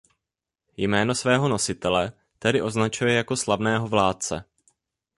Jméno 0.77 1.15
svého 1.15 1.47
nositele 1.47 2.11
tedy 2.39 2.61
označuje 2.61 3.13
jako 3.15 3.37
„slavného 3.37 3.87
vládce“. 3.87 4.45